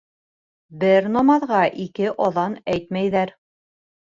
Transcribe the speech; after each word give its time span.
Бер 0.83 1.09
намаҙға 1.17 1.59
ике 1.83 2.09
аҙан 2.29 2.59
әйтмәйҙәр. 2.77 3.37